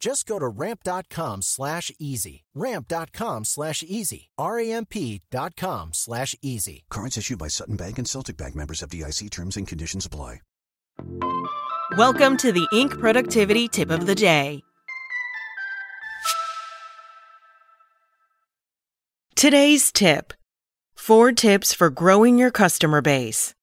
[0.00, 2.44] Just go to ramp.com slash easy.
[2.54, 4.30] Ramp.com slash easy.
[5.30, 6.84] dot com slash easy.
[6.90, 10.40] Cards issued by Sutton Bank and Celtic Bank members FDIC terms and conditions apply.
[11.96, 12.98] Welcome to the Inc.
[12.98, 14.62] Productivity Tip of the Day.
[19.34, 20.32] Today's tip
[20.94, 23.54] Four tips for growing your customer base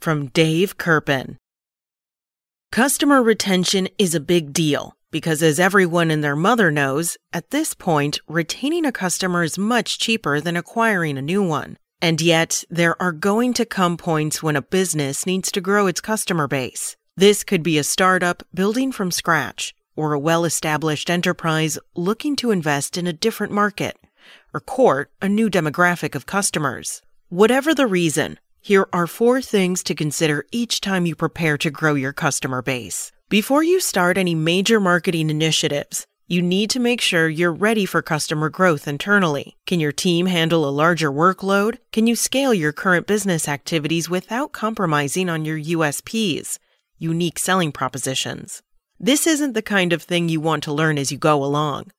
[0.00, 1.36] from Dave Kerpen.
[2.72, 7.74] Customer retention is a big deal because, as everyone and their mother knows, at this
[7.74, 11.76] point, retaining a customer is much cheaper than acquiring a new one.
[12.02, 16.00] And yet, there are going to come points when a business needs to grow its
[16.00, 16.96] customer base.
[17.16, 22.50] This could be a startup building from scratch, or a well established enterprise looking to
[22.50, 23.98] invest in a different market,
[24.54, 27.02] or court a new demographic of customers.
[27.28, 31.94] Whatever the reason, here are four things to consider each time you prepare to grow
[31.94, 33.12] your customer base.
[33.30, 38.02] Before you start any major marketing initiatives, you need to make sure you're ready for
[38.02, 39.56] customer growth internally.
[39.66, 41.78] Can your team handle a larger workload?
[41.92, 46.58] Can you scale your current business activities without compromising on your USPs,
[46.98, 48.64] unique selling propositions?
[48.98, 51.92] This isn't the kind of thing you want to learn as you go along.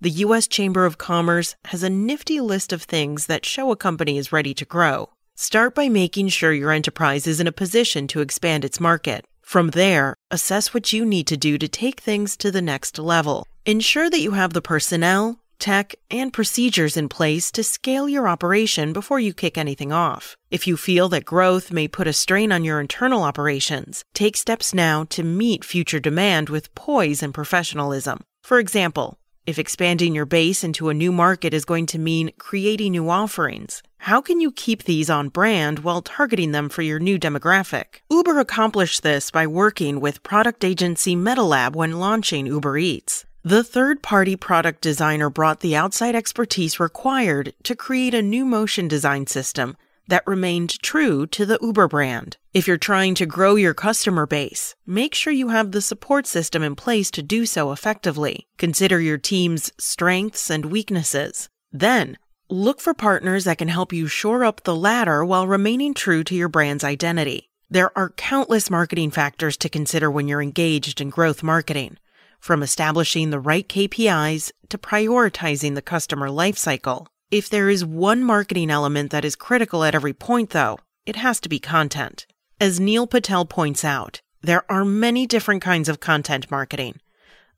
[0.00, 0.48] The U.S.
[0.48, 4.54] Chamber of Commerce has a nifty list of things that show a company is ready
[4.54, 5.10] to grow.
[5.34, 9.26] Start by making sure your enterprise is in a position to expand its market.
[9.48, 13.46] From there, assess what you need to do to take things to the next level.
[13.64, 18.92] Ensure that you have the personnel, tech, and procedures in place to scale your operation
[18.92, 20.36] before you kick anything off.
[20.50, 24.74] If you feel that growth may put a strain on your internal operations, take steps
[24.74, 28.20] now to meet future demand with poise and professionalism.
[28.42, 32.92] For example, if expanding your base into a new market is going to mean creating
[32.92, 37.18] new offerings, how can you keep these on brand while targeting them for your new
[37.18, 38.00] demographic?
[38.10, 43.24] Uber accomplished this by working with product agency MetaLab when launching Uber Eats.
[43.42, 48.88] The third party product designer brought the outside expertise required to create a new motion
[48.88, 49.76] design system
[50.08, 52.38] that remained true to the Uber brand.
[52.54, 56.62] If you're trying to grow your customer base, make sure you have the support system
[56.62, 58.46] in place to do so effectively.
[58.56, 61.48] Consider your team's strengths and weaknesses.
[61.70, 62.16] Then,
[62.50, 66.34] look for partners that can help you shore up the latter while remaining true to
[66.34, 67.50] your brand's identity.
[67.70, 71.98] There are countless marketing factors to consider when you're engaged in growth marketing,
[72.40, 77.06] from establishing the right KPIs to prioritizing the customer lifecycle.
[77.30, 81.40] If there is one marketing element that is critical at every point, though, it has
[81.40, 82.26] to be content.
[82.58, 87.00] As Neil Patel points out, there are many different kinds of content marketing.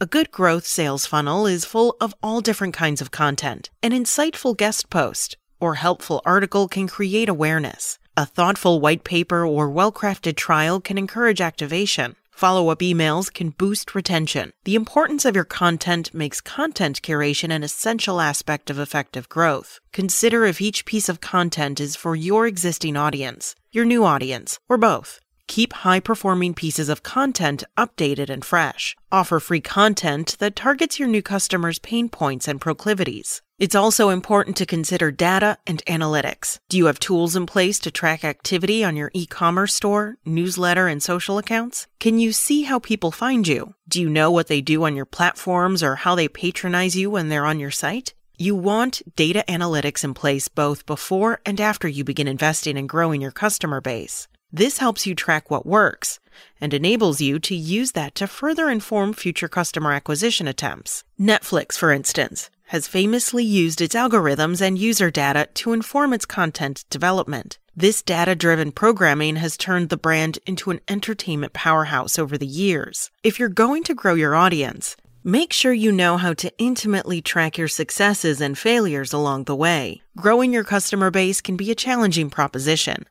[0.00, 3.70] A good growth sales funnel is full of all different kinds of content.
[3.80, 8.00] An insightful guest post or helpful article can create awareness.
[8.16, 12.16] A thoughtful white paper or well crafted trial can encourage activation.
[12.32, 14.52] Follow up emails can boost retention.
[14.64, 19.78] The importance of your content makes content curation an essential aspect of effective growth.
[19.92, 24.76] Consider if each piece of content is for your existing audience, your new audience, or
[24.76, 25.20] both.
[25.46, 28.96] Keep high performing pieces of content updated and fresh.
[29.12, 33.42] Offer free content that targets your new customers' pain points and proclivities.
[33.56, 36.58] It's also important to consider data and analytics.
[36.68, 40.88] Do you have tools in place to track activity on your e commerce store, newsletter,
[40.88, 41.86] and social accounts?
[42.00, 43.74] Can you see how people find you?
[43.86, 47.28] Do you know what they do on your platforms or how they patronize you when
[47.28, 48.14] they're on your site?
[48.36, 53.20] You want data analytics in place both before and after you begin investing in growing
[53.20, 54.26] your customer base.
[54.56, 56.20] This helps you track what works
[56.60, 61.02] and enables you to use that to further inform future customer acquisition attempts.
[61.18, 66.84] Netflix, for instance, has famously used its algorithms and user data to inform its content
[66.88, 67.58] development.
[67.74, 73.10] This data driven programming has turned the brand into an entertainment powerhouse over the years.
[73.24, 74.96] If you're going to grow your audience,
[75.26, 80.02] Make sure you know how to intimately track your successes and failures along the way.
[80.18, 83.06] Growing your customer base can be a challenging proposition.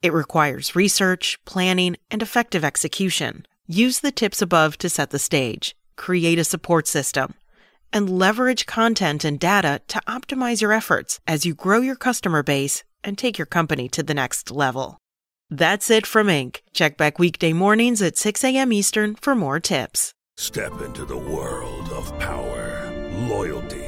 [0.00, 3.46] It requires research, planning, and effective execution.
[3.66, 7.34] Use the tips above to set the stage, create a support system,
[7.92, 12.84] and leverage content and data to optimize your efforts as you grow your customer base
[13.02, 14.98] and take your company to the next level.
[15.50, 16.58] That's it from Inc.
[16.72, 18.72] Check back weekday mornings at 6 a.m.
[18.72, 20.12] Eastern for more tips.
[20.36, 22.92] Step into the world of power,
[23.28, 23.87] loyalty,